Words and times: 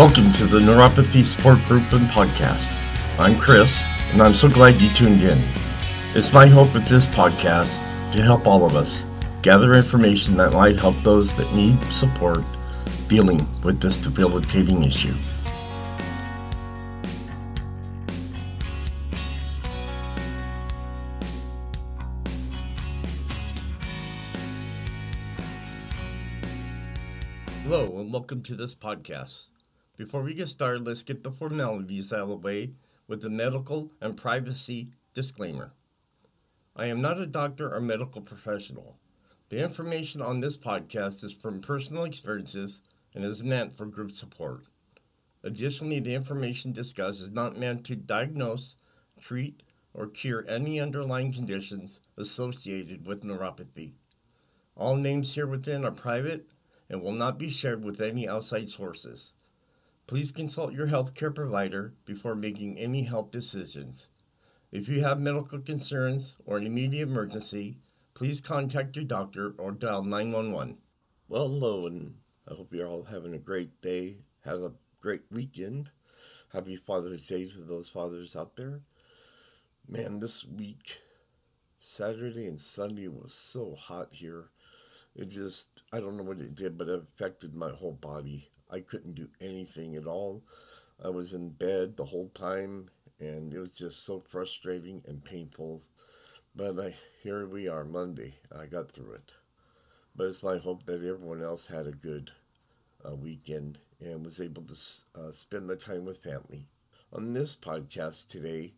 Welcome 0.00 0.32
to 0.32 0.46
the 0.46 0.58
Neuropathy 0.60 1.22
Support 1.22 1.58
Group 1.68 1.92
and 1.92 2.08
Podcast. 2.08 2.72
I'm 3.18 3.38
Chris, 3.38 3.84
and 4.12 4.22
I'm 4.22 4.32
so 4.32 4.48
glad 4.48 4.80
you 4.80 4.90
tuned 4.94 5.20
in. 5.20 5.38
It's 6.14 6.32
my 6.32 6.46
hope 6.46 6.72
with 6.72 6.88
this 6.88 7.04
podcast 7.04 7.76
to 8.12 8.22
help 8.22 8.46
all 8.46 8.64
of 8.64 8.76
us 8.76 9.04
gather 9.42 9.74
information 9.74 10.38
that 10.38 10.54
might 10.54 10.78
help 10.78 10.96
those 11.02 11.34
that 11.36 11.54
need 11.54 11.78
support 11.92 12.42
dealing 13.08 13.46
with 13.62 13.78
this 13.78 13.98
debilitating 13.98 14.84
issue. 14.84 15.14
Hello, 27.64 27.98
and 27.98 28.10
welcome 28.10 28.42
to 28.44 28.54
this 28.54 28.74
podcast. 28.74 29.50
Before 30.00 30.22
we 30.22 30.32
get 30.32 30.48
started, 30.48 30.86
let's 30.86 31.02
get 31.02 31.22
the 31.22 31.30
formalities 31.30 32.10
out 32.10 32.20
of 32.20 32.28
the 32.30 32.36
way 32.36 32.72
with 33.06 33.20
the 33.20 33.28
medical 33.28 33.92
and 34.00 34.16
privacy 34.16 34.92
disclaimer. 35.12 35.74
I 36.74 36.86
am 36.86 37.02
not 37.02 37.20
a 37.20 37.26
doctor 37.26 37.70
or 37.70 37.82
medical 37.82 38.22
professional. 38.22 38.96
The 39.50 39.62
information 39.62 40.22
on 40.22 40.40
this 40.40 40.56
podcast 40.56 41.22
is 41.22 41.34
from 41.34 41.60
personal 41.60 42.04
experiences 42.04 42.80
and 43.14 43.26
is 43.26 43.42
meant 43.42 43.76
for 43.76 43.84
group 43.84 44.16
support. 44.16 44.68
Additionally, 45.42 46.00
the 46.00 46.14
information 46.14 46.72
discussed 46.72 47.20
is 47.20 47.30
not 47.30 47.58
meant 47.58 47.84
to 47.84 47.94
diagnose, 47.94 48.76
treat, 49.20 49.62
or 49.92 50.06
cure 50.06 50.46
any 50.48 50.80
underlying 50.80 51.30
conditions 51.30 52.00
associated 52.16 53.06
with 53.06 53.22
neuropathy. 53.22 53.92
All 54.78 54.96
names 54.96 55.34
here 55.34 55.46
within 55.46 55.84
are 55.84 55.90
private 55.90 56.52
and 56.88 57.02
will 57.02 57.12
not 57.12 57.36
be 57.36 57.50
shared 57.50 57.84
with 57.84 58.00
any 58.00 58.26
outside 58.26 58.70
sources. 58.70 59.34
Please 60.10 60.32
consult 60.32 60.74
your 60.74 60.88
healthcare 60.88 61.32
provider 61.32 61.94
before 62.04 62.34
making 62.34 62.76
any 62.76 63.04
health 63.04 63.30
decisions. 63.30 64.08
If 64.72 64.88
you 64.88 65.02
have 65.02 65.20
medical 65.20 65.60
concerns 65.60 66.34
or 66.44 66.56
an 66.56 66.66
immediate 66.66 67.08
emergency, 67.08 67.78
please 68.12 68.40
contact 68.40 68.96
your 68.96 69.04
doctor 69.04 69.54
or 69.56 69.70
dial 69.70 70.02
911. 70.02 70.78
Well, 71.28 71.46
hello, 71.46 71.86
and 71.86 72.16
I 72.50 72.54
hope 72.54 72.74
you're 72.74 72.88
all 72.88 73.04
having 73.04 73.34
a 73.34 73.38
great 73.38 73.80
day. 73.80 74.16
Have 74.40 74.62
a 74.62 74.72
great 75.00 75.22
weekend. 75.30 75.90
Happy 76.52 76.74
Father's 76.74 77.28
Day 77.28 77.48
to 77.48 77.60
those 77.60 77.88
fathers 77.88 78.34
out 78.34 78.56
there. 78.56 78.80
Man, 79.86 80.18
this 80.18 80.44
week, 80.44 81.02
Saturday 81.78 82.48
and 82.48 82.60
Sunday 82.60 83.06
was 83.06 83.32
so 83.32 83.76
hot 83.76 84.08
here. 84.10 84.50
It 85.14 85.26
just, 85.26 85.68
I 85.92 86.00
don't 86.00 86.16
know 86.16 86.24
what 86.24 86.40
it 86.40 86.56
did, 86.56 86.76
but 86.76 86.88
it 86.88 87.00
affected 87.00 87.54
my 87.54 87.70
whole 87.70 87.92
body. 87.92 88.50
I 88.70 88.80
couldn't 88.80 89.16
do 89.16 89.28
anything 89.40 89.96
at 89.96 90.06
all. 90.06 90.42
I 91.02 91.08
was 91.08 91.34
in 91.34 91.50
bed 91.50 91.96
the 91.96 92.04
whole 92.04 92.28
time, 92.28 92.88
and 93.18 93.52
it 93.52 93.58
was 93.58 93.76
just 93.76 94.04
so 94.04 94.20
frustrating 94.20 95.02
and 95.06 95.24
painful. 95.24 95.82
But 96.54 96.78
I, 96.78 96.94
here 97.22 97.46
we 97.46 97.66
are, 97.68 97.84
Monday. 97.84 98.36
I 98.54 98.66
got 98.66 98.92
through 98.92 99.14
it. 99.14 99.34
But 100.14 100.28
it's 100.28 100.42
my 100.42 100.58
hope 100.58 100.86
that 100.86 101.02
everyone 101.04 101.42
else 101.42 101.66
had 101.66 101.88
a 101.88 101.92
good 101.92 102.30
uh, 103.04 103.16
weekend 103.16 103.80
and 104.00 104.24
was 104.24 104.40
able 104.40 104.62
to 104.62 104.76
uh, 105.16 105.32
spend 105.32 105.68
the 105.68 105.76
time 105.76 106.04
with 106.04 106.22
family. 106.22 106.68
On 107.12 107.32
this 107.32 107.56
podcast 107.56 108.28
today, 108.28 108.74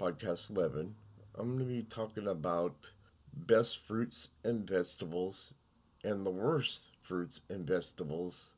podcast 0.00 0.48
11, 0.50 0.96
I'm 1.34 1.56
going 1.56 1.58
to 1.58 1.64
be 1.66 1.82
talking 1.82 2.28
about 2.28 2.88
best 3.34 3.78
fruits 3.78 4.30
and 4.42 4.66
vegetables 4.66 5.52
and 6.02 6.24
the 6.24 6.30
worst 6.30 6.88
fruits 7.02 7.42
and 7.50 7.66
vegetables 7.66 8.53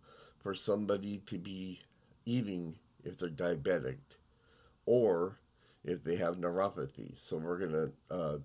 for 0.47 0.55
somebody 0.55 1.19
to 1.27 1.39
be 1.39 1.81
eating 2.25 2.73
if 3.03 3.19
they're 3.19 3.29
diabetic 3.29 3.97
or 4.85 5.41
if 5.85 6.05
they 6.05 6.15
have 6.15 6.37
neuropathy. 6.37 7.19
So 7.19 7.37
we're 7.37 7.59
going 7.59 7.73
to 7.73 7.93
uh, 8.15 8.39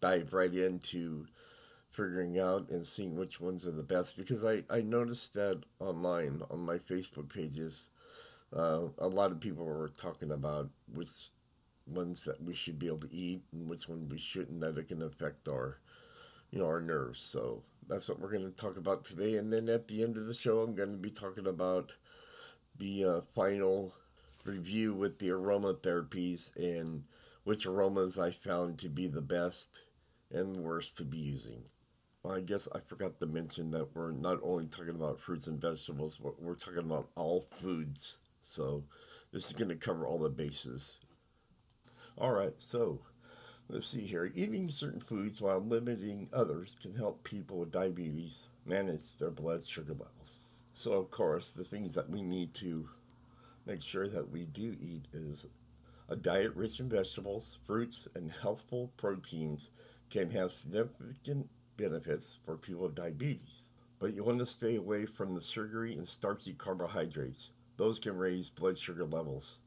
dive 0.00 0.32
right 0.32 0.54
into 0.54 1.26
figuring 1.90 2.38
out 2.38 2.70
and 2.70 2.86
seeing 2.86 3.16
which 3.16 3.40
ones 3.40 3.66
are 3.66 3.72
the 3.72 3.82
best 3.82 4.16
because 4.16 4.44
I, 4.44 4.62
I 4.70 4.82
noticed 4.82 5.34
that 5.34 5.60
online 5.80 6.42
on 6.48 6.60
my 6.60 6.78
Facebook 6.78 7.28
pages, 7.28 7.88
uh, 8.56 8.82
a 8.98 9.08
lot 9.08 9.32
of 9.32 9.40
people 9.40 9.64
were 9.64 9.90
talking 9.98 10.30
about 10.30 10.70
which 10.94 11.30
ones 11.88 12.22
that 12.22 12.40
we 12.40 12.54
should 12.54 12.78
be 12.78 12.86
able 12.86 12.98
to 12.98 13.12
eat 13.12 13.42
and 13.50 13.68
which 13.68 13.88
one 13.88 14.08
we 14.08 14.18
shouldn't 14.18 14.60
that 14.60 14.78
it 14.78 14.86
can 14.86 15.02
affect 15.02 15.48
our 15.48 15.78
you 16.52 16.60
know 16.60 16.66
our 16.66 16.80
nerves 16.80 17.20
so 17.20 17.62
that's 17.88 18.08
what 18.08 18.20
we're 18.20 18.30
going 18.30 18.44
to 18.44 18.56
talk 18.56 18.76
about 18.76 19.04
today. 19.04 19.36
And 19.36 19.52
then 19.52 19.68
at 19.68 19.88
the 19.88 20.02
end 20.02 20.16
of 20.16 20.26
the 20.26 20.34
show, 20.34 20.60
I'm 20.60 20.74
going 20.74 20.92
to 20.92 20.98
be 20.98 21.10
talking 21.10 21.46
about 21.46 21.92
the 22.78 23.04
uh, 23.04 23.20
final 23.34 23.94
review 24.44 24.94
with 24.94 25.18
the 25.18 25.28
aromatherapies 25.28 26.54
and 26.56 27.04
which 27.44 27.66
aromas 27.66 28.18
I 28.18 28.30
found 28.30 28.78
to 28.78 28.88
be 28.88 29.06
the 29.06 29.22
best 29.22 29.80
and 30.30 30.56
worst 30.58 30.98
to 30.98 31.04
be 31.04 31.18
using. 31.18 31.64
Well, 32.22 32.36
I 32.36 32.40
guess 32.40 32.68
I 32.74 32.80
forgot 32.80 33.18
to 33.20 33.26
mention 33.26 33.70
that 33.70 33.94
we're 33.94 34.12
not 34.12 34.38
only 34.42 34.66
talking 34.66 34.94
about 34.94 35.20
fruits 35.20 35.46
and 35.46 35.60
vegetables, 35.60 36.18
but 36.22 36.42
we're 36.42 36.54
talking 36.54 36.80
about 36.80 37.08
all 37.14 37.46
foods. 37.60 38.18
So 38.42 38.84
this 39.32 39.46
is 39.46 39.52
going 39.52 39.68
to 39.68 39.76
cover 39.76 40.06
all 40.06 40.18
the 40.18 40.28
bases. 40.28 40.98
All 42.18 42.32
right, 42.32 42.54
so 42.58 43.00
Let's 43.70 43.88
see 43.88 44.06
here. 44.06 44.32
Eating 44.34 44.70
certain 44.70 45.00
foods 45.00 45.42
while 45.42 45.60
limiting 45.60 46.30
others 46.32 46.74
can 46.80 46.94
help 46.94 47.22
people 47.22 47.58
with 47.58 47.70
diabetes 47.70 48.44
manage 48.64 49.14
their 49.18 49.30
blood 49.30 49.62
sugar 49.62 49.92
levels. 49.92 50.40
So, 50.72 50.92
of 50.92 51.10
course, 51.10 51.52
the 51.52 51.64
things 51.64 51.92
that 51.92 52.08
we 52.08 52.22
need 52.22 52.54
to 52.54 52.88
make 53.66 53.82
sure 53.82 54.08
that 54.08 54.30
we 54.30 54.46
do 54.46 54.74
eat 54.80 55.04
is 55.12 55.44
a 56.08 56.16
diet 56.16 56.54
rich 56.54 56.80
in 56.80 56.88
vegetables, 56.88 57.58
fruits, 57.66 58.08
and 58.14 58.32
healthful 58.32 58.90
proteins 58.96 59.68
can 60.08 60.30
have 60.30 60.50
significant 60.50 61.46
benefits 61.76 62.38
for 62.46 62.56
people 62.56 62.84
with 62.84 62.94
diabetes. 62.94 63.66
But 63.98 64.14
you 64.14 64.24
want 64.24 64.38
to 64.38 64.46
stay 64.46 64.76
away 64.76 65.04
from 65.04 65.34
the 65.34 65.42
sugary 65.42 65.92
and 65.92 66.08
starchy 66.08 66.54
carbohydrates. 66.54 67.50
Those 67.76 67.98
can 67.98 68.16
raise 68.16 68.48
blood 68.48 68.78
sugar 68.78 69.04
levels. 69.04 69.58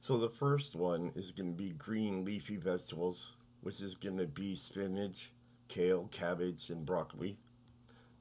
So 0.00 0.18
the 0.18 0.28
first 0.28 0.74
one 0.74 1.12
is 1.14 1.30
going 1.30 1.52
to 1.52 1.56
be 1.56 1.70
green 1.70 2.24
leafy 2.24 2.56
vegetables 2.56 3.30
which 3.64 3.80
is 3.80 3.94
going 3.94 4.18
to 4.18 4.26
be 4.26 4.54
spinach, 4.54 5.32
kale, 5.68 6.06
cabbage, 6.12 6.68
and 6.68 6.84
broccoli. 6.84 7.38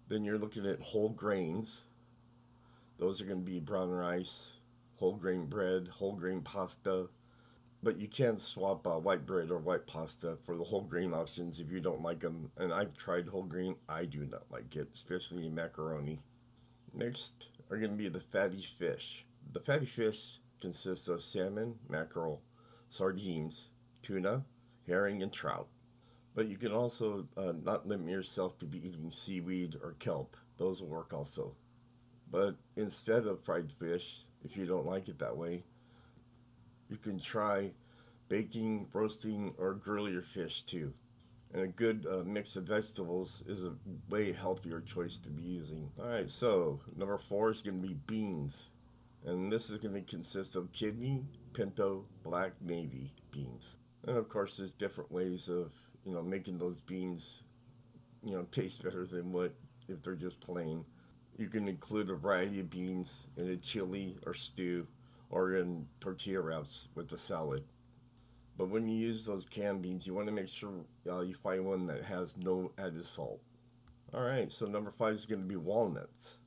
Then 0.08 0.24
you're 0.24 0.38
looking 0.38 0.66
at 0.66 0.80
whole 0.80 1.10
grains. 1.10 1.82
Those 2.98 3.20
are 3.20 3.26
going 3.26 3.44
to 3.44 3.52
be 3.52 3.60
brown 3.60 3.90
rice, 3.90 4.54
whole 4.96 5.18
grain 5.18 5.48
bread, 5.48 5.90
whole 5.90 6.14
grain 6.14 6.40
pasta. 6.40 7.10
But 7.84 8.00
you 8.00 8.08
can 8.08 8.40
swap 8.40 8.88
uh, 8.88 8.98
white 9.00 9.26
bread 9.26 9.52
or 9.52 9.58
white 9.58 9.86
pasta 9.86 10.38
for 10.46 10.56
the 10.56 10.64
whole 10.64 10.84
grain 10.84 11.14
options 11.14 11.60
if 11.60 11.70
you 11.70 11.82
don't 11.82 12.02
like 12.02 12.22
them. 12.22 12.50
And 12.56 12.74
I've 12.74 12.96
tried 12.96 13.28
whole 13.28 13.44
grain. 13.44 13.76
I 13.90 14.06
do 14.06 14.26
not 14.26 14.50
like 14.50 14.74
it, 14.78 14.88
especially 14.94 15.48
in 15.48 15.56
macaroni. 15.56 16.22
Next 16.94 17.48
are 17.70 17.78
going 17.78 17.92
to 17.92 17.98
be 17.98 18.08
the 18.08 18.22
fatty 18.22 18.66
fish. 18.80 19.26
The 19.52 19.60
fatty 19.60 19.88
fish 19.88 20.40
consists 20.62 21.10
of 21.10 21.22
salmon, 21.22 21.76
mackerel, 21.90 22.42
sardines, 22.90 23.68
tuna, 24.02 24.46
herring, 24.88 25.24
and 25.24 25.32
trout. 25.32 25.68
But 26.36 26.48
you 26.48 26.58
can 26.58 26.72
also 26.72 27.28
uh, 27.38 27.54
not 27.64 27.88
limit 27.88 28.10
yourself 28.10 28.58
to 28.60 28.66
be 28.66 28.80
eating 28.80 29.12
seaweed 29.12 29.76
or 29.82 29.94
kelp. 30.00 30.36
Those 30.58 30.82
will 30.82 30.90
work 30.90 31.14
also. 31.14 31.56
But 32.32 32.56
instead 32.76 33.28
of 33.28 33.44
fried 33.44 33.72
fish, 33.72 34.26
if 34.44 34.58
you 34.58 34.66
don't 34.66 34.88
like 34.88 35.08
it 35.08 35.20
that 35.20 35.38
way, 35.38 35.64
you 36.90 36.98
can 36.98 37.20
try 37.20 37.72
baking, 38.30 38.88
roasting, 38.94 39.54
or 39.58 39.76
grill 39.76 40.10
your 40.10 40.24
fish 40.24 40.64
too. 40.64 40.94
And 41.54 41.62
a 41.62 41.68
good 41.68 42.08
uh, 42.10 42.24
mix 42.26 42.56
of 42.56 42.64
vegetables 42.64 43.44
is 43.48 43.64
a 43.64 43.76
way 44.10 44.32
healthier 44.32 44.82
choice 44.82 45.18
to 45.20 45.30
be 45.30 45.44
using. 45.44 45.92
All 46.00 46.08
right, 46.08 46.30
so 46.30 46.80
number 46.98 47.20
four 47.20 47.52
is 47.52 47.62
going 47.62 47.80
to 47.80 47.88
be 47.88 47.94
beans. 48.08 48.70
And 49.26 49.52
this 49.52 49.70
is 49.70 49.78
going 49.78 49.94
to 49.94 50.02
consist 50.02 50.56
of 50.56 50.72
kidney, 50.72 51.24
pinto, 51.54 52.06
black 52.24 52.54
navy 52.60 53.14
beans. 53.30 53.76
And 54.06 54.18
of 54.18 54.28
course, 54.28 54.58
there's 54.58 54.74
different 54.74 55.12
ways 55.12 55.50
of 55.50 55.72
you 56.06 56.14
know 56.14 56.22
making 56.22 56.58
those 56.58 56.82
beans, 56.82 57.44
you 58.24 58.32
know, 58.32 58.44
taste 58.52 58.84
better 58.84 59.06
than 59.06 59.32
what 59.32 59.54
if 59.88 60.02
they're 60.02 60.16
just 60.16 60.40
plain. 60.40 60.86
You 61.38 61.48
can 61.48 61.68
include 61.68 62.10
a 62.10 62.16
variety 62.16 62.60
of 62.60 62.70
beans 62.70 63.28
in 63.38 63.50
a 63.50 63.58
chili 63.58 64.18
or 64.26 64.34
stew, 64.34 64.88
or 65.30 65.56
in 65.56 65.88
tortilla 66.00 66.42
wraps 66.42 66.90
with 66.96 67.12
a 67.12 67.18
salad. 67.18 67.64
But 68.58 68.70
when 68.70 68.88
you 68.88 68.96
use 68.96 69.26
those 69.26 69.46
canned 69.46 69.82
beans, 69.82 70.06
you 70.06 70.14
want 70.14 70.28
to 70.28 70.34
make 70.34 70.48
sure 70.48 70.72
uh, 71.10 71.22
you 71.22 71.34
find 71.34 71.66
one 71.66 71.88
that 71.88 72.04
has 72.04 72.38
no 72.38 72.72
added 72.78 73.06
salt. 73.06 73.42
All 74.14 74.22
right, 74.22 74.52
so 74.52 74.68
number 74.68 74.92
five 74.92 75.16
is 75.16 75.26
going 75.26 75.42
to 75.42 75.48
be 75.48 75.56
walnuts. 75.56 76.38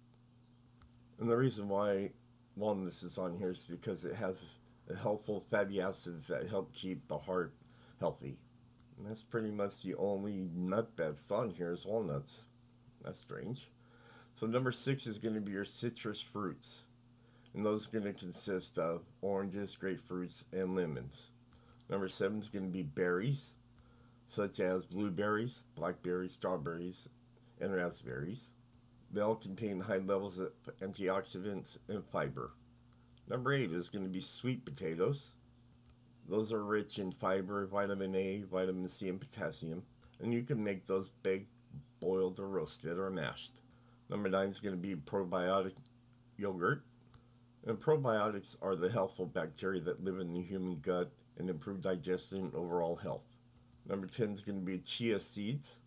And 1.18 1.28
the 1.28 1.36
reason 1.36 1.68
why 1.68 2.10
walnuts 2.54 3.02
is 3.02 3.18
on 3.18 3.36
here 3.36 3.50
is 3.50 3.64
because 3.68 4.04
it 4.04 4.14
has 4.14 4.44
helpful 4.94 5.44
fatty 5.50 5.80
acids 5.80 6.26
that 6.28 6.48
help 6.48 6.72
keep 6.72 7.08
the 7.08 7.18
heart 7.18 7.52
healthy. 7.98 8.38
And 8.96 9.06
that's 9.06 9.22
pretty 9.22 9.50
much 9.50 9.82
the 9.82 9.94
only 9.96 10.48
nut 10.54 10.90
that's 10.96 11.30
on 11.30 11.50
here 11.50 11.72
is 11.72 11.84
walnuts. 11.84 12.42
That's 13.04 13.20
strange. 13.20 13.68
So 14.36 14.46
number 14.46 14.72
six 14.72 15.06
is 15.06 15.18
going 15.18 15.34
to 15.34 15.40
be 15.40 15.52
your 15.52 15.64
citrus 15.64 16.20
fruits. 16.20 16.84
and 17.54 17.64
those 17.64 17.86
are 17.88 17.90
going 17.90 18.04
to 18.04 18.12
consist 18.12 18.78
of 18.78 19.02
oranges, 19.22 19.76
grapefruits, 19.80 20.44
and 20.52 20.76
lemons. 20.76 21.30
Number 21.88 22.08
seven 22.08 22.38
is 22.40 22.50
going 22.50 22.66
to 22.66 22.70
be 22.72 22.82
berries, 22.82 23.54
such 24.26 24.60
as 24.60 24.84
blueberries, 24.84 25.62
blackberries, 25.74 26.32
strawberries, 26.32 27.08
and 27.60 27.74
raspberries. 27.74 28.50
They 29.10 29.22
all 29.22 29.36
contain 29.36 29.80
high 29.80 29.98
levels 29.98 30.38
of 30.38 30.52
antioxidants 30.80 31.78
and 31.88 32.04
fiber. 32.04 32.50
Number 33.28 33.52
eight 33.52 33.72
is 33.72 33.88
going 33.88 34.04
to 34.04 34.10
be 34.10 34.20
sweet 34.20 34.64
potatoes. 34.64 35.32
Those 36.28 36.52
are 36.52 36.64
rich 36.64 36.98
in 36.98 37.10
fiber, 37.10 37.66
vitamin 37.66 38.14
A, 38.14 38.42
vitamin 38.42 38.88
C, 38.88 39.08
and 39.08 39.20
potassium, 39.20 39.82
and 40.20 40.32
you 40.32 40.42
can 40.42 40.62
make 40.62 40.86
those 40.86 41.08
baked, 41.22 41.50
boiled, 42.00 42.38
or 42.38 42.48
roasted, 42.48 42.98
or 42.98 43.10
mashed. 43.10 43.54
Number 44.08 44.28
nine 44.28 44.50
is 44.50 44.60
going 44.60 44.74
to 44.74 44.80
be 44.80 44.94
probiotic 44.94 45.74
yogurt. 46.36 46.84
And 47.66 47.80
probiotics 47.80 48.56
are 48.62 48.76
the 48.76 48.88
helpful 48.88 49.26
bacteria 49.26 49.80
that 49.80 50.04
live 50.04 50.20
in 50.20 50.32
the 50.32 50.42
human 50.42 50.78
gut 50.80 51.10
and 51.36 51.50
improve 51.50 51.80
digestion 51.80 52.38
and 52.38 52.54
overall 52.54 52.94
health. 52.94 53.24
Number 53.88 54.06
10 54.06 54.34
is 54.34 54.42
going 54.42 54.60
to 54.60 54.64
be 54.64 54.78
chia 54.78 55.18
seeds, 55.18 55.80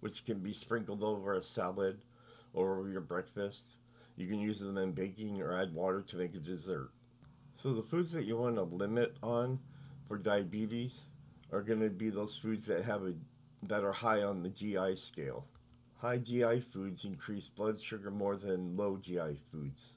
which 0.00 0.24
can 0.26 0.40
be 0.40 0.52
sprinkled 0.52 1.02
over 1.02 1.32
a 1.32 1.42
salad 1.42 1.98
or 2.52 2.78
over 2.78 2.90
your 2.90 3.00
breakfast. 3.00 3.76
You 4.16 4.26
can 4.26 4.38
use 4.38 4.60
them 4.60 4.78
in 4.78 4.92
baking 4.92 5.42
or 5.42 5.60
add 5.60 5.74
water 5.74 6.02
to 6.02 6.16
make 6.16 6.34
a 6.34 6.38
dessert. 6.38 6.90
So 7.56 7.72
the 7.72 7.82
foods 7.82 8.12
that 8.12 8.24
you 8.24 8.36
want 8.36 8.56
to 8.56 8.62
limit 8.62 9.16
on 9.22 9.58
for 10.06 10.18
diabetes 10.18 11.00
are 11.52 11.62
going 11.62 11.80
to 11.80 11.90
be 11.90 12.10
those 12.10 12.36
foods 12.36 12.66
that 12.66 12.84
have 12.84 13.02
a 13.02 13.14
that 13.68 13.82
are 13.82 13.92
high 13.92 14.22
on 14.22 14.42
the 14.42 14.50
GI 14.50 14.96
scale. 14.96 15.46
High 15.96 16.18
GI 16.18 16.60
foods 16.60 17.04
increase 17.06 17.48
blood 17.48 17.80
sugar 17.80 18.10
more 18.10 18.36
than 18.36 18.76
low 18.76 18.98
GI 18.98 19.38
foods. 19.50 19.94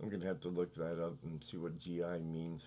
I'm 0.00 0.08
going 0.08 0.22
to 0.22 0.26
have 0.26 0.40
to 0.40 0.48
look 0.48 0.74
that 0.76 1.02
up 1.02 1.16
and 1.24 1.42
see 1.44 1.58
what 1.58 1.78
GI 1.78 2.22
means. 2.24 2.64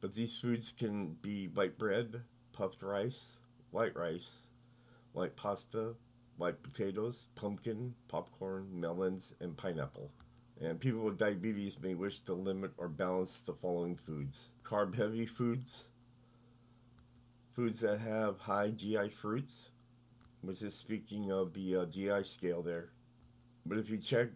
But 0.00 0.14
these 0.14 0.36
foods 0.38 0.72
can 0.76 1.16
be 1.22 1.46
white 1.46 1.78
bread, 1.78 2.20
puffed 2.52 2.82
rice, 2.82 3.30
white 3.70 3.94
rice, 3.94 4.38
white 5.12 5.36
pasta, 5.36 5.94
white 6.36 6.62
potatoes, 6.62 7.26
pumpkin, 7.34 7.94
popcorn, 8.08 8.68
melons, 8.72 9.32
and 9.40 9.56
pineapple. 9.56 10.10
And 10.60 10.80
people 10.80 11.00
with 11.00 11.18
diabetes 11.18 11.78
may 11.80 11.94
wish 11.94 12.20
to 12.20 12.34
limit 12.34 12.72
or 12.78 12.88
balance 12.88 13.40
the 13.42 13.54
following 13.54 13.96
foods 13.96 14.50
carb 14.64 14.94
heavy 14.94 15.26
foods, 15.26 15.88
foods 17.52 17.80
that 17.80 17.98
have 17.98 18.38
high 18.38 18.70
GI 18.70 19.10
fruits, 19.10 19.70
which 20.40 20.62
is 20.62 20.74
speaking 20.74 21.30
of 21.30 21.52
the 21.52 21.76
uh, 21.76 21.86
GI 21.86 22.24
scale 22.24 22.62
there. 22.62 22.90
But 23.64 23.78
if 23.78 23.90
you 23.90 23.98
check 23.98 24.28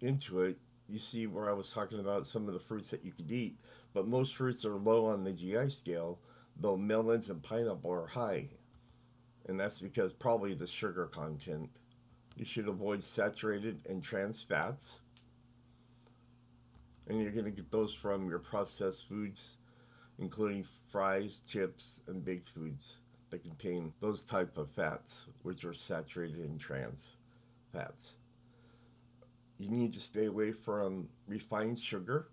into 0.00 0.42
it, 0.42 0.58
you 0.88 0.98
see 0.98 1.26
where 1.26 1.48
I 1.48 1.52
was 1.52 1.72
talking 1.72 2.00
about 2.00 2.26
some 2.26 2.48
of 2.48 2.54
the 2.54 2.60
fruits 2.60 2.88
that 2.88 3.04
you 3.04 3.12
could 3.12 3.30
eat, 3.30 3.58
but 3.94 4.06
most 4.06 4.34
fruits 4.34 4.64
are 4.64 4.76
low 4.76 5.06
on 5.06 5.24
the 5.24 5.32
GI 5.32 5.70
scale, 5.70 6.18
though 6.56 6.76
melons 6.76 7.30
and 7.30 7.42
pineapple 7.42 7.92
are 7.92 8.06
high. 8.06 8.48
And 9.48 9.58
that's 9.58 9.78
because 9.78 10.12
probably 10.12 10.54
the 10.54 10.66
sugar 10.66 11.06
content. 11.06 11.68
You 12.36 12.44
should 12.44 12.68
avoid 12.68 13.02
saturated 13.02 13.80
and 13.88 14.02
trans 14.02 14.42
fats. 14.42 15.00
And 17.08 17.20
you're 17.20 17.32
going 17.32 17.44
to 17.44 17.50
get 17.50 17.70
those 17.70 17.92
from 17.92 18.28
your 18.28 18.38
processed 18.38 19.08
foods, 19.08 19.58
including 20.18 20.64
fries, 20.90 21.42
chips, 21.46 22.00
and 22.06 22.24
baked 22.24 22.48
foods 22.48 22.98
that 23.30 23.42
contain 23.42 23.92
those 24.00 24.22
type 24.24 24.56
of 24.56 24.70
fats, 24.70 25.26
which 25.42 25.64
are 25.64 25.74
saturated 25.74 26.38
and 26.38 26.60
trans 26.60 27.16
fats. 27.72 28.14
You 29.58 29.68
need 29.68 29.92
to 29.94 30.00
stay 30.00 30.26
away 30.26 30.52
from 30.52 31.08
refined 31.26 31.78
sugar, 31.78 32.28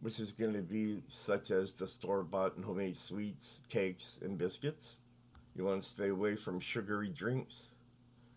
which 0.00 0.20
is 0.20 0.32
going 0.32 0.54
to 0.54 0.62
be 0.62 1.02
such 1.08 1.50
as 1.50 1.72
the 1.72 1.86
store-bought 1.86 2.56
and 2.56 2.64
homemade 2.64 2.96
sweets, 2.96 3.60
cakes, 3.68 4.18
and 4.22 4.36
biscuits. 4.36 4.96
You 5.56 5.64
want 5.64 5.82
to 5.82 5.88
stay 5.88 6.08
away 6.08 6.34
from 6.34 6.58
sugary 6.58 7.08
drinks 7.08 7.68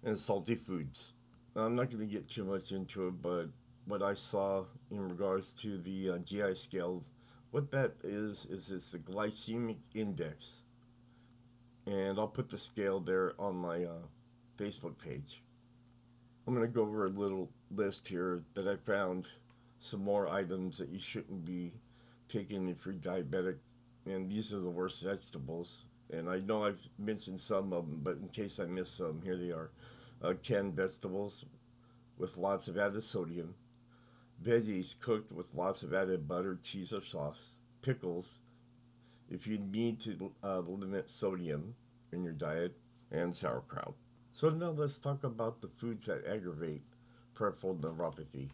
and 0.04 0.20
salty 0.20 0.56
foods. 0.56 1.14
Now, 1.56 1.64
I'm 1.64 1.76
not 1.76 1.90
going 1.90 2.08
to 2.08 2.14
get 2.14 2.30
too 2.30 2.46
much 2.46 2.72
into 2.72 3.08
it, 3.08 3.22
but 3.22 3.48
what 3.86 4.04
I 4.04 4.14
saw 4.14 4.66
in 4.92 5.10
regards 5.10 5.56
to 5.56 5.80
the 5.80 6.12
uh, 6.12 6.18
GI 6.20 6.54
scale, 6.56 7.04
what 7.50 7.72
that 7.72 7.94
is, 8.04 8.46
is 8.50 8.70
it's 8.70 8.92
the 8.92 9.00
glycemic 9.00 9.78
index. 9.96 10.62
And 11.88 12.20
I'll 12.20 12.28
put 12.28 12.50
the 12.50 12.58
scale 12.58 13.00
there 13.00 13.34
on 13.40 13.56
my 13.56 13.86
uh, 13.86 14.06
Facebook 14.60 15.00
page. 15.00 15.42
I'm 16.46 16.54
going 16.54 16.68
to 16.68 16.72
go 16.72 16.84
over 16.84 17.06
a 17.06 17.10
little 17.10 17.50
list 17.72 18.08
here 18.08 18.44
that 18.54 18.68
I 18.68 18.76
found 18.76 19.26
some 19.80 20.04
more 20.04 20.28
items 20.28 20.78
that 20.78 20.90
you 20.90 21.00
shouldn't 21.00 21.46
be 21.46 21.74
taking 22.30 22.68
if 22.68 22.86
you're 22.86 22.94
diabetic. 22.94 23.58
And 24.06 24.30
these 24.30 24.54
are 24.54 24.60
the 24.60 24.70
worst 24.70 25.02
vegetables. 25.02 25.80
And 26.12 26.30
I 26.30 26.40
know 26.40 26.64
I've 26.64 26.80
mentioned 26.98 27.40
some 27.40 27.74
of 27.74 27.86
them, 27.86 28.00
but 28.04 28.18
in 28.18 28.30
case 28.30 28.60
I 28.60 28.66
miss 28.66 28.90
some, 28.90 29.22
here 29.22 29.38
they 29.38 29.52
are. 29.52 29.72
Uh, 30.22 30.34
canned 30.42 30.76
vegetables 30.76 31.46
with 32.18 32.38
lots 32.38 32.68
of 32.68 32.78
added 32.78 33.04
sodium, 33.04 33.54
veggies 34.44 35.00
cooked 35.00 35.32
with 35.32 35.54
lots 35.54 35.84
of 35.84 35.94
added 35.94 36.28
butter, 36.28 36.58
cheese, 36.64 36.94
or 36.94 37.04
sauce, 37.04 37.56
pickles, 37.82 38.40
if 39.30 39.46
you 39.46 39.58
need 39.58 40.00
to 40.00 40.32
uh, 40.44 40.60
limit 40.60 41.10
sodium 41.10 41.76
in 42.12 42.24
your 42.24 42.34
diet, 42.34 42.76
and 43.12 43.36
sauerkraut. 43.36 43.94
So 44.32 44.50
now 44.50 44.72
let's 44.72 45.00
talk 45.00 45.24
about 45.24 45.62
the 45.62 45.68
foods 45.68 46.06
that 46.06 46.26
aggravate 46.26 46.84
peripheral 47.34 47.76
neuropathy. 47.76 48.50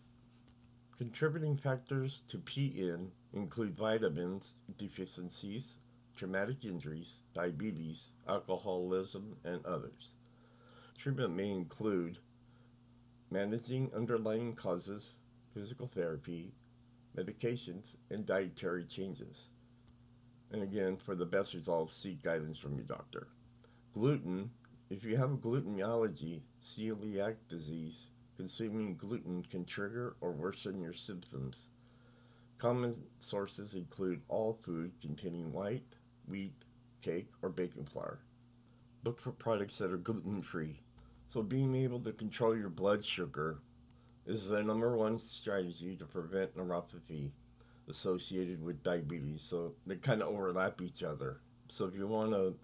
Contributing 0.98 1.58
factors 1.58 2.22
to 2.28 2.38
PN 2.38 3.10
include 3.34 3.76
vitamins 3.76 4.56
deficiencies, 4.78 5.78
traumatic 6.16 6.64
injuries, 6.64 7.18
diabetes, 7.34 8.10
alcoholism, 8.28 9.36
and 9.44 9.66
others. 9.66 10.16
Treatment 10.98 11.36
may 11.36 11.50
include 11.50 12.18
managing 13.32 13.92
underlying 13.96 14.54
causes, 14.56 15.16
physical 15.54 15.88
therapy, 15.88 16.54
medications, 17.18 17.96
and 18.10 18.26
dietary 18.26 18.86
changes. 18.86 19.50
And 20.52 20.62
again, 20.62 20.98
for 20.98 21.16
the 21.16 21.26
best 21.26 21.54
results, 21.54 21.96
seek 21.96 22.22
guidance 22.22 22.58
from 22.58 22.76
your 22.76 22.86
doctor. 22.86 23.28
Gluten, 23.94 24.52
if 24.90 25.04
you 25.04 25.18
have 25.18 25.32
a 25.32 25.38
gluten 25.38 25.82
allergy, 25.82 26.44
celiac 26.64 27.36
disease, 27.48 28.06
consuming 28.38 28.96
gluten 28.96 29.44
can 29.44 29.66
trigger 29.66 30.16
or 30.22 30.32
worsen 30.32 30.80
your 30.80 30.94
symptoms. 30.94 31.68
Common 32.60 32.96
sources 33.20 33.74
include 33.74 34.22
all 34.28 34.54
food 34.64 34.92
containing 35.02 35.52
white, 35.52 35.96
wheat, 36.28 36.54
cake, 37.02 37.30
or 37.42 37.50
baking 37.50 37.86
flour. 37.86 38.20
Look 39.04 39.20
for 39.20 39.32
products 39.32 39.78
that 39.80 39.92
are 39.92 39.98
gluten 39.98 40.42
free. 40.42 40.80
So, 41.30 41.42
being 41.42 41.76
able 41.76 42.00
to 42.02 42.14
control 42.14 42.56
your 42.56 42.70
blood 42.70 43.04
sugar 43.04 43.60
is 44.26 44.48
the 44.48 44.64
number 44.64 44.96
one 44.96 45.18
strategy 45.18 45.96
to 45.98 46.06
prevent 46.06 46.56
neuropathy 46.56 47.32
associated 47.90 48.64
with 48.64 48.84
diabetes. 48.84 49.42
So, 49.42 49.74
they 49.86 49.96
kind 49.96 50.22
of 50.22 50.30
overlap 50.30 50.82
each 50.82 51.04
other. 51.04 51.40
So, 51.68 51.86
if 51.86 51.96
you 51.96 52.08
want 52.08 52.32
to 52.32 52.56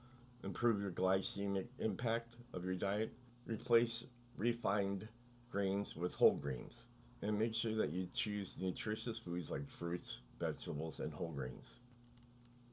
improve 0.43 0.81
your 0.81 0.91
glycemic 0.91 1.67
impact 1.79 2.35
of 2.53 2.63
your 2.63 2.75
diet, 2.75 3.11
replace 3.45 4.05
refined 4.37 5.07
grains 5.49 5.95
with 5.95 6.13
whole 6.13 6.35
grains. 6.35 6.83
And 7.21 7.37
make 7.37 7.53
sure 7.53 7.75
that 7.75 7.91
you 7.91 8.07
choose 8.15 8.57
nutritious 8.61 9.17
foods 9.17 9.49
like 9.49 9.67
fruits, 9.67 10.19
vegetables, 10.39 11.01
and 11.01 11.11
whole 11.11 11.31
grains. 11.31 11.78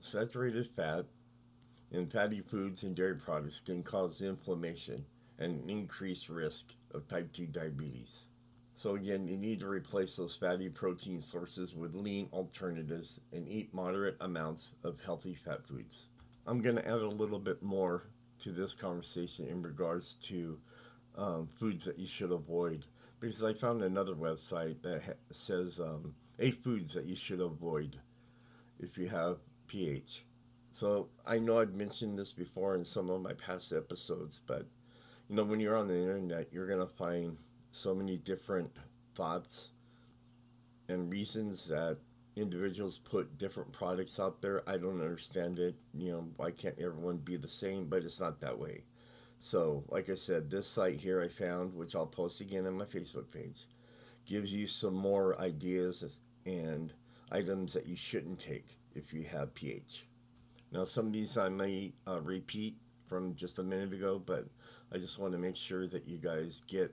Saturated 0.07 0.69
fat 0.77 1.05
in 1.91 2.07
fatty 2.07 2.41
foods 2.41 2.85
and 2.85 2.95
dairy 2.95 3.17
products 3.17 3.59
can 3.59 3.83
cause 3.83 4.23
inflammation 4.23 5.05
and 5.41 5.65
an 5.65 5.69
increased 5.69 6.29
risk 6.29 6.73
of 6.93 7.09
type 7.09 7.33
2 7.33 7.47
diabetes. 7.47 8.23
So, 8.77 8.95
again, 8.95 9.27
you 9.27 9.37
need 9.37 9.59
to 9.61 9.69
replace 9.69 10.15
those 10.15 10.37
fatty 10.37 10.69
protein 10.69 11.21
sources 11.21 11.75
with 11.75 11.97
lean 11.97 12.29
alternatives 12.33 13.19
and 13.33 13.49
eat 13.49 13.75
moderate 13.75 14.17
amounts 14.21 14.75
of 14.85 15.01
healthy 15.01 15.35
fat 15.35 15.67
foods. 15.67 16.07
I'm 16.47 16.63
going 16.63 16.77
to 16.77 16.87
add 16.87 17.01
a 17.01 17.09
little 17.09 17.41
bit 17.41 17.61
more 17.61 18.05
to 18.43 18.53
this 18.53 18.75
conversation 18.75 19.49
in 19.49 19.61
regards 19.61 20.15
to 20.29 20.61
um, 21.17 21.49
foods 21.59 21.85
that 21.85 21.99
you 21.99 22.07
should 22.07 22.31
avoid 22.31 22.87
because 23.19 23.43
I 23.43 23.55
found 23.55 23.83
another 23.83 24.15
website 24.15 24.81
that 24.83 25.03
ha- 25.03 25.13
says 25.33 25.81
um, 25.81 26.15
eight 26.39 26.63
foods 26.63 26.95
that 26.95 27.07
you 27.07 27.17
should 27.17 27.41
avoid 27.41 27.99
if 28.79 28.97
you 28.97 29.09
have 29.09 29.39
PH. 29.67 30.25
So 30.73 31.09
I 31.27 31.39
know 31.39 31.61
I've 31.61 31.75
mentioned 31.75 32.19
this 32.19 32.33
before 32.33 32.75
in 32.75 32.85
some 32.85 33.09
of 33.09 33.23
my 33.23 33.33
past 33.33 33.73
episodes, 33.73 34.41
but 34.47 34.67
you 35.29 35.37
know 35.37 35.45
when 35.45 35.61
you're 35.61 35.77
on 35.77 35.89
the 35.89 35.99
internet, 35.99 36.53
you're 36.53 36.69
gonna 36.69 36.87
find 36.87 37.39
so 37.73 37.95
many 37.95 38.17
different 38.19 38.71
thoughts 39.15 39.71
and 40.89 41.11
reasons 41.11 41.67
that 41.69 41.99
individuals 42.37 42.99
put 42.99 43.39
different 43.39 43.73
products 43.73 44.21
out 44.21 44.43
there. 44.43 44.69
I 44.69 44.77
don't 44.77 45.01
understand 45.01 45.59
it. 45.59 45.75
You 45.95 46.13
know, 46.13 46.29
why 46.37 46.51
can't 46.51 46.79
everyone 46.79 47.17
be 47.17 47.37
the 47.37 47.49
same? 47.49 47.87
But 47.87 48.05
it's 48.05 48.21
not 48.21 48.41
that 48.41 48.59
way. 48.59 48.85
So, 49.41 49.85
like 49.89 50.11
I 50.11 50.15
said, 50.15 50.51
this 50.51 50.69
site 50.69 50.97
here 50.97 51.23
I 51.23 51.29
found, 51.29 51.75
which 51.75 51.95
I'll 51.95 52.07
post 52.07 52.41
again 52.41 52.67
on 52.67 52.77
my 52.77 52.85
Facebook 52.85 53.31
page, 53.31 53.67
gives 54.27 54.53
you 54.53 54.67
some 54.67 54.95
more 54.95 55.41
ideas 55.41 56.05
and 56.45 56.93
items 57.31 57.73
that 57.73 57.87
you 57.87 57.97
shouldn't 57.97 58.39
take 58.39 58.67
if 58.97 59.12
you 59.12 59.25
have 59.25 59.55
pH. 59.55 60.07
Now, 60.73 60.85
some 60.85 61.07
of 61.07 61.12
these 61.12 61.37
I 61.37 61.49
may 61.49 61.93
uh, 62.09 62.21
repeat 62.21 62.76
from 63.07 63.35
just 63.35 63.59
a 63.59 63.62
minute 63.62 63.93
ago, 63.93 64.19
but 64.19 64.47
I 64.93 64.99
just 64.99 65.19
want 65.19 65.33
to 65.33 65.38
make 65.38 65.57
sure 65.57 65.87
that 65.87 66.09
you 66.09 66.19
guys 66.19 66.62
get 66.67 66.93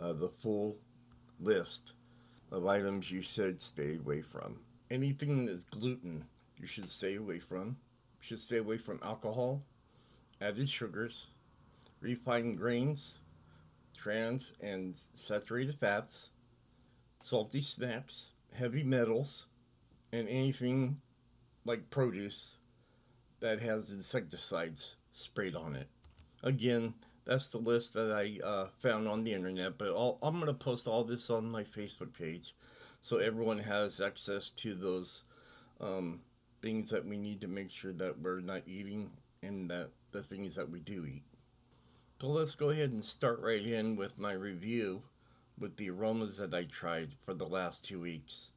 uh, 0.00 0.12
the 0.12 0.28
full 0.28 0.76
list 1.40 1.92
of 2.52 2.66
items 2.66 3.10
you 3.10 3.22
should 3.22 3.60
stay 3.60 3.96
away 3.96 4.22
from. 4.22 4.60
Anything 4.90 5.46
that's 5.46 5.64
gluten, 5.64 6.24
you 6.58 6.66
should 6.66 6.88
stay 6.88 7.16
away 7.16 7.38
from. 7.40 7.76
You 8.20 8.20
should 8.20 8.40
stay 8.40 8.58
away 8.58 8.78
from 8.78 9.00
alcohol, 9.02 9.62
added 10.40 10.68
sugars, 10.68 11.26
refined 12.00 12.58
grains, 12.58 13.18
trans 13.96 14.52
and 14.60 14.94
saturated 15.14 15.74
fats, 15.74 16.30
salty 17.24 17.60
snacks, 17.60 18.30
heavy 18.52 18.84
metals, 18.84 19.46
and 20.12 20.28
anything 20.28 21.00
like 21.66 21.90
produce 21.90 22.56
that 23.40 23.60
has 23.60 23.90
insecticides 23.90 24.96
sprayed 25.12 25.56
on 25.56 25.74
it. 25.74 25.88
Again, 26.42 26.94
that's 27.24 27.48
the 27.48 27.58
list 27.58 27.92
that 27.94 28.12
I 28.12 28.40
uh, 28.46 28.68
found 28.80 29.08
on 29.08 29.24
the 29.24 29.34
internet, 29.34 29.76
but 29.76 29.88
I'll, 29.88 30.18
I'm 30.22 30.34
going 30.34 30.46
to 30.46 30.54
post 30.54 30.86
all 30.86 31.02
this 31.02 31.28
on 31.28 31.50
my 31.50 31.64
Facebook 31.64 32.16
page 32.16 32.54
so 33.02 33.18
everyone 33.18 33.58
has 33.58 34.00
access 34.00 34.50
to 34.50 34.74
those 34.74 35.24
um, 35.80 36.20
things 36.62 36.88
that 36.90 37.04
we 37.04 37.16
need 37.16 37.40
to 37.40 37.48
make 37.48 37.70
sure 37.70 37.92
that 37.94 38.18
we're 38.20 38.40
not 38.40 38.62
eating 38.66 39.10
and 39.42 39.68
that 39.70 39.90
the 40.12 40.22
things 40.22 40.54
that 40.54 40.70
we 40.70 40.80
do 40.80 41.04
eat. 41.04 41.24
So 42.20 42.28
let's 42.28 42.54
go 42.54 42.70
ahead 42.70 42.90
and 42.90 43.04
start 43.04 43.40
right 43.40 43.64
in 43.64 43.96
with 43.96 44.18
my 44.18 44.32
review 44.32 45.02
with 45.58 45.76
the 45.76 45.90
aromas 45.90 46.36
that 46.38 46.54
I 46.54 46.64
tried 46.64 47.12
for 47.24 47.34
the 47.34 47.46
last 47.46 47.84
two 47.84 48.00
weeks. 48.00 48.50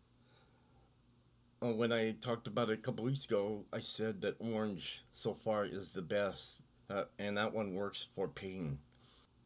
Uh, 1.61 1.73
when 1.73 1.91
I 1.91 2.11
talked 2.11 2.47
about 2.47 2.69
it 2.69 2.79
a 2.79 2.81
couple 2.81 3.03
weeks 3.03 3.25
ago, 3.25 3.65
I 3.73 3.79
said 3.79 4.21
that 4.21 4.37
orange 4.39 5.03
so 5.11 5.33
far 5.33 5.65
is 5.65 5.91
the 5.91 6.01
best, 6.01 6.61
uh, 6.89 7.03
and 7.17 7.35
that 7.35 7.53
one 7.53 7.75
works 7.75 8.07
for 8.15 8.29
pain. 8.29 8.79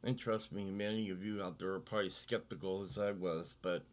And 0.03 0.15
trust 0.15 0.51
me, 0.51 0.65
many 0.65 1.09
of 1.09 1.25
you 1.25 1.41
out 1.41 1.57
there 1.57 1.71
are 1.71 1.79
probably 1.79 2.11
skeptical 2.11 2.83
as 2.83 2.99
I 2.99 3.11
was, 3.11 3.55
but 3.63 3.83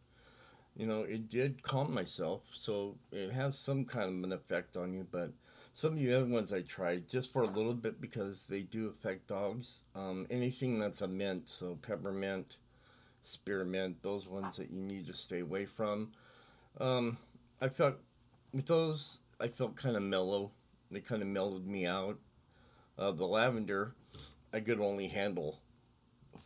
you 0.75 0.85
know, 0.85 1.01
it 1.01 1.29
did 1.29 1.63
calm 1.63 1.91
myself, 1.91 2.43
so 2.53 2.95
it 3.11 3.31
has 3.31 3.57
some 3.57 3.85
kind 3.85 4.19
of 4.19 4.23
an 4.23 4.33
effect 4.33 4.77
on 4.77 4.93
you, 4.93 5.07
but 5.09 5.31
some 5.73 5.93
of 5.93 5.99
the 5.99 6.13
other 6.13 6.27
ones 6.27 6.53
I 6.53 6.61
tried 6.61 7.07
just 7.07 7.33
for 7.33 7.41
a 7.41 7.47
little 7.47 7.73
bit 7.73 7.99
because 7.99 8.45
they 8.45 8.61
do 8.61 8.87
affect 8.87 9.25
dogs. 9.25 9.79
Um, 9.95 10.27
anything 10.29 10.77
that's 10.77 11.01
a 11.01 11.07
mint, 11.07 11.47
so 11.47 11.75
peppermint, 11.81 12.57
spearmint, 13.23 14.03
those 14.03 14.27
ones 14.27 14.57
that 14.57 14.69
you 14.69 14.79
need 14.79 15.07
to 15.07 15.13
stay 15.13 15.39
away 15.39 15.65
from. 15.65 16.11
Um, 16.79 17.17
I 17.59 17.69
felt 17.69 17.95
with 18.53 18.65
those, 18.65 19.19
I 19.39 19.47
felt 19.47 19.75
kind 19.75 19.95
of 19.95 20.03
mellow. 20.03 20.51
They 20.89 20.99
kind 20.99 21.21
of 21.21 21.27
mellowed 21.27 21.65
me 21.65 21.85
out. 21.85 22.17
Uh, 22.97 23.11
the 23.11 23.25
lavender, 23.25 23.93
I 24.53 24.59
could 24.59 24.79
only 24.79 25.07
handle 25.07 25.59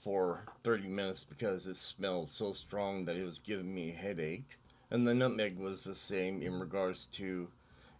for 0.03 0.45
30 0.63 0.87
minutes 0.87 1.23
because 1.23 1.65
it 1.65 1.75
smelled 1.75 2.29
so 2.29 2.53
strong 2.53 3.05
that 3.05 3.15
it 3.15 3.23
was 3.23 3.39
giving 3.39 3.73
me 3.73 3.89
a 3.89 3.95
headache. 3.95 4.57
And 4.91 5.07
the 5.07 5.15
nutmeg 5.15 5.57
was 5.57 5.83
the 5.83 5.95
same 5.95 6.41
in 6.43 6.59
regards 6.59 7.07
to 7.13 7.47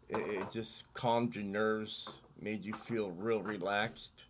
it, 0.10 0.18
it 0.18 0.52
just 0.52 0.94
calmed 0.94 1.36
your 1.36 1.44
nerves, 1.44 2.20
made 2.40 2.64
you 2.64 2.74
feel 2.74 3.10
real 3.12 3.42
relaxed. 3.42 4.26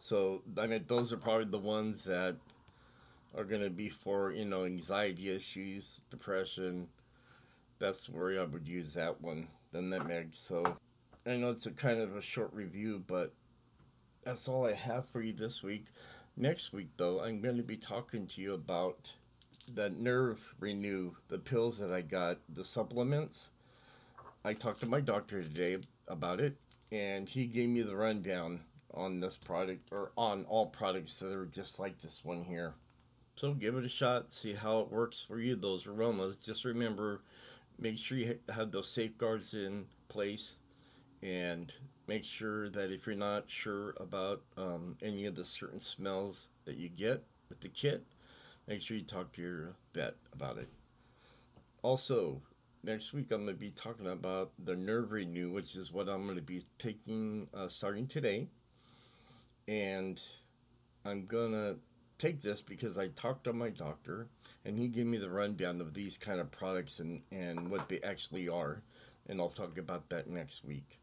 So 0.00 0.42
I 0.58 0.66
mean, 0.66 0.84
those 0.88 1.12
are 1.12 1.16
probably 1.16 1.46
the 1.46 1.58
ones 1.58 2.04
that 2.04 2.36
are 3.36 3.44
going 3.44 3.62
to 3.62 3.70
be 3.70 3.88
for 3.88 4.32
you 4.32 4.44
know 4.44 4.64
anxiety 4.64 5.30
issues, 5.30 6.00
depression. 6.10 6.88
That's 7.78 8.08
where 8.08 8.40
I 8.40 8.44
would 8.44 8.68
use 8.68 8.94
that 8.94 9.20
one, 9.20 9.48
than 9.72 9.90
the 9.90 9.98
nutmeg. 9.98 10.28
So 10.32 10.76
I 11.26 11.36
know 11.36 11.50
it's 11.50 11.66
a 11.66 11.70
kind 11.70 12.00
of 12.00 12.16
a 12.16 12.22
short 12.22 12.52
review, 12.52 13.02
but 13.06 13.32
that's 14.24 14.48
all 14.48 14.66
I 14.66 14.72
have 14.72 15.08
for 15.08 15.20
you 15.20 15.32
this 15.32 15.62
week. 15.62 15.86
Next 16.36 16.72
week, 16.72 16.88
though, 16.96 17.20
I'm 17.20 17.40
going 17.40 17.56
to 17.56 17.62
be 17.62 17.76
talking 17.76 18.26
to 18.28 18.40
you 18.40 18.54
about 18.54 19.12
the 19.72 19.90
Nerve 19.90 20.40
Renew, 20.60 21.12
the 21.28 21.38
pills 21.38 21.78
that 21.78 21.92
I 21.92 22.00
got, 22.00 22.38
the 22.48 22.64
supplements. 22.64 23.48
I 24.44 24.52
talked 24.52 24.80
to 24.80 24.88
my 24.88 25.00
doctor 25.00 25.42
today 25.42 25.78
about 26.08 26.40
it, 26.40 26.56
and 26.92 27.28
he 27.28 27.46
gave 27.46 27.68
me 27.68 27.82
the 27.82 27.96
rundown 27.96 28.60
on 28.92 29.20
this 29.20 29.36
product 29.36 29.88
or 29.90 30.12
on 30.16 30.44
all 30.44 30.66
products 30.66 31.18
that 31.18 31.32
are 31.32 31.46
just 31.46 31.78
like 31.78 31.98
this 32.00 32.20
one 32.24 32.44
here. 32.44 32.74
So 33.36 33.52
give 33.52 33.76
it 33.76 33.84
a 33.84 33.88
shot, 33.88 34.30
see 34.30 34.54
how 34.54 34.80
it 34.80 34.92
works 34.92 35.24
for 35.26 35.40
you, 35.40 35.56
those 35.56 35.86
aromas. 35.86 36.38
Just 36.38 36.64
remember, 36.64 37.22
make 37.78 37.98
sure 37.98 38.18
you 38.18 38.38
have 38.48 38.70
those 38.70 38.90
safeguards 38.90 39.54
in 39.54 39.86
place 40.08 40.56
and 41.22 41.72
make 42.06 42.24
sure 42.24 42.68
that 42.70 42.92
if 42.92 43.06
you're 43.06 43.16
not 43.16 43.44
sure 43.46 43.94
about 43.98 44.42
um, 44.56 44.96
any 45.02 45.26
of 45.26 45.34
the 45.34 45.44
certain 45.44 45.80
smells 45.80 46.48
that 46.64 46.76
you 46.76 46.88
get 46.88 47.22
with 47.48 47.60
the 47.60 47.68
kit, 47.68 48.04
make 48.68 48.80
sure 48.80 48.96
you 48.96 49.02
talk 49.02 49.32
to 49.32 49.42
your 49.42 49.74
vet 49.94 50.14
about 50.32 50.58
it. 50.58 50.68
Also, 51.82 52.40
next 52.82 53.12
week 53.12 53.30
I'm 53.30 53.44
going 53.44 53.54
to 53.54 53.60
be 53.60 53.70
talking 53.70 54.06
about 54.06 54.52
the 54.64 54.76
Nerve 54.76 55.12
Renew, 55.12 55.50
which 55.50 55.76
is 55.76 55.92
what 55.92 56.08
I'm 56.08 56.24
going 56.24 56.36
to 56.36 56.42
be 56.42 56.62
taking 56.78 57.48
uh, 57.54 57.68
starting 57.68 58.06
today. 58.06 58.48
And 59.66 60.20
I'm 61.04 61.26
going 61.26 61.52
to 61.52 61.76
take 62.18 62.42
this 62.42 62.60
because 62.60 62.98
I 62.98 63.08
talked 63.08 63.44
to 63.44 63.52
my 63.52 63.70
doctor 63.70 64.28
and 64.64 64.78
he 64.78 64.88
gave 64.88 65.06
me 65.06 65.18
the 65.18 65.30
rundown 65.30 65.80
of 65.80 65.94
these 65.94 66.16
kind 66.16 66.40
of 66.40 66.50
products 66.50 67.00
and, 67.00 67.20
and 67.30 67.70
what 67.70 67.88
they 67.88 68.00
actually 68.00 68.48
are. 68.48 68.82
And 69.28 69.40
I'll 69.40 69.48
talk 69.48 69.78
about 69.78 70.08
that 70.10 70.28
next 70.28 70.64
week. 70.64 70.98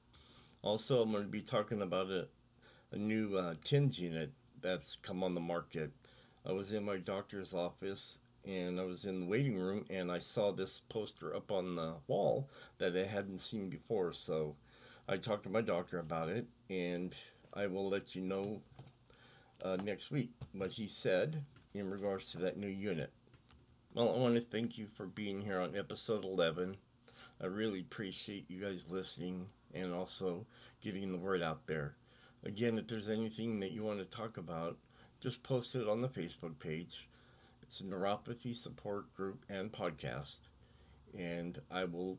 Also, 0.63 1.01
I'm 1.01 1.11
going 1.11 1.23
to 1.23 1.29
be 1.29 1.41
talking 1.41 1.81
about 1.81 2.09
a, 2.09 2.27
a 2.91 2.97
new 2.97 3.37
uh, 3.37 3.55
TENS 3.63 3.99
unit 3.99 4.31
that's 4.61 4.95
come 4.95 5.23
on 5.23 5.33
the 5.33 5.41
market. 5.41 5.91
I 6.45 6.51
was 6.51 6.71
in 6.71 6.85
my 6.85 6.97
doctor's 6.97 7.53
office 7.53 8.19
and 8.45 8.79
I 8.79 8.83
was 8.83 9.05
in 9.05 9.19
the 9.19 9.25
waiting 9.25 9.57
room 9.57 9.85
and 9.89 10.11
I 10.11 10.19
saw 10.19 10.51
this 10.51 10.81
poster 10.89 11.35
up 11.35 11.51
on 11.51 11.75
the 11.75 11.93
wall 12.07 12.49
that 12.79 12.95
I 12.95 13.05
hadn't 13.05 13.39
seen 13.39 13.69
before. 13.69 14.13
So 14.13 14.55
I 15.07 15.17
talked 15.17 15.43
to 15.43 15.49
my 15.49 15.61
doctor 15.61 15.99
about 15.99 16.29
it 16.29 16.47
and 16.69 17.13
I 17.53 17.67
will 17.67 17.89
let 17.89 18.15
you 18.15 18.21
know 18.21 18.61
uh, 19.63 19.77
next 19.83 20.09
week 20.09 20.31
what 20.53 20.71
he 20.71 20.87
said 20.87 21.43
in 21.73 21.89
regards 21.89 22.31
to 22.31 22.39
that 22.39 22.57
new 22.57 22.67
unit. 22.67 23.11
Well, 23.93 24.13
I 24.15 24.17
want 24.17 24.35
to 24.35 24.41
thank 24.41 24.77
you 24.77 24.87
for 24.87 25.05
being 25.05 25.41
here 25.41 25.59
on 25.59 25.75
episode 25.75 26.23
11. 26.23 26.77
I 27.41 27.45
really 27.47 27.81
appreciate 27.81 28.49
you 28.49 28.61
guys 28.61 28.85
listening 28.89 29.47
and 29.73 29.93
also 29.93 30.45
getting 30.79 31.11
the 31.11 31.17
word 31.17 31.41
out 31.41 31.67
there. 31.67 31.95
Again, 32.45 32.77
if 32.77 32.87
there's 32.87 33.09
anything 33.09 33.59
that 33.59 33.73
you 33.73 33.83
want 33.83 33.99
to 33.99 34.05
talk 34.05 34.37
about, 34.37 34.77
just 35.19 35.43
post 35.43 35.75
it 35.75 35.89
on 35.89 36.01
the 36.01 36.07
Facebook 36.07 36.57
page 36.57 37.09
it's 37.61 37.81
a 37.81 37.83
neuropathy 37.83 38.55
support 38.55 39.13
group 39.13 39.43
and 39.49 39.71
podcast, 39.71 40.39
and 41.17 41.59
I 41.69 41.83
will 41.83 42.17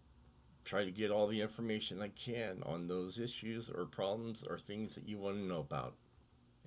try 0.64 0.85
to 0.85 0.91
get 0.91 1.11
all 1.11 1.26
the 1.26 1.41
information 1.41 2.02
I 2.02 2.09
can 2.09 2.62
on 2.64 2.87
those 2.87 3.19
issues 3.19 3.71
or 3.71 3.87
problems 3.87 4.45
or 4.45 4.59
things 4.59 4.95
that 4.95 5.09
you 5.09 5.19
want 5.19 5.37
to 5.37 5.43
know 5.43 5.61
about. 5.61 5.95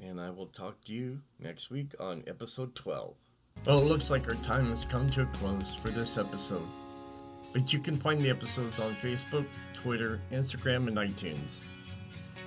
And 0.02 0.20
I 0.20 0.32
will 0.32 0.48
talk 0.48 0.82
to 0.86 0.94
you 0.94 1.22
next 1.40 1.70
week 1.70 1.94
on 2.00 2.24
episode 2.28 2.74
12. 2.76 3.16
Well, 3.66 3.80
it 3.80 3.86
looks 3.86 4.12
like 4.12 4.28
our 4.28 4.36
time 4.36 4.70
has 4.70 4.86
come 4.86 5.10
to 5.10 5.24
a 5.24 5.26
close 5.26 5.74
for 5.74 5.90
this 5.90 6.20
episode. 6.20 6.68
But 7.52 7.74
you 7.74 7.80
can 7.80 7.98
find 7.98 8.24
the 8.24 8.30
episodes 8.30 8.78
on 8.78 8.96
Facebook, 8.98 9.48
Twitter, 9.74 10.22
Instagram, 10.32 10.88
and 10.88 10.98
iTunes. 10.98 11.58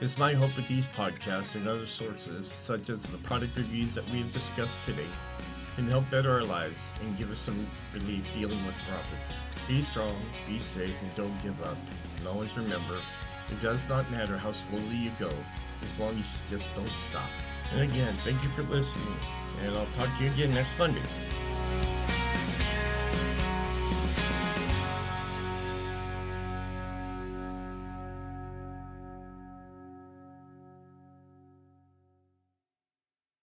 It's 0.01 0.17
my 0.17 0.33
hope 0.33 0.55
with 0.55 0.69
these 0.69 0.87
podcasts 0.87 1.57
and 1.57 1.67
other 1.67 1.87
sources, 1.87 2.53
such 2.53 2.89
as 2.89 3.03
the 3.03 3.19
product 3.19 3.57
reviews 3.57 3.95
that 3.95 4.09
we 4.11 4.19
have 4.19 4.33
discussed 4.33 4.81
today, 4.85 5.09
can 5.75 5.89
help 5.89 6.09
better 6.09 6.31
our 6.31 6.45
lives 6.45 6.93
and 7.03 7.19
give 7.19 7.33
us 7.33 7.41
some 7.41 7.67
relief 7.93 8.23
dealing 8.33 8.65
with 8.65 8.77
neuropathy. 8.77 9.67
Be 9.67 9.83
strong, 9.83 10.15
be 10.47 10.61
safe, 10.61 10.95
and 11.03 11.13
don't 11.17 11.43
give 11.43 11.61
up. 11.65 11.77
And 12.19 12.29
always 12.29 12.57
remember, 12.57 12.97
it 13.51 13.61
does 13.61 13.89
not 13.89 14.09
matter 14.13 14.37
how 14.37 14.53
slowly 14.53 14.95
you 14.95 15.11
go, 15.19 15.33
as 15.83 15.99
long 15.99 16.11
as 16.11 16.19
you 16.19 16.59
just 16.59 16.69
don't 16.77 16.89
stop. 16.91 17.29
And 17.73 17.81
again, 17.81 18.15
thank 18.23 18.41
you 18.45 18.51
for 18.51 18.63
listening, 18.63 19.17
and 19.65 19.77
I'll 19.77 19.87
talk 19.87 20.09
to 20.19 20.25
you 20.25 20.31
again 20.31 20.53
next 20.53 20.79
Monday. 20.79 21.01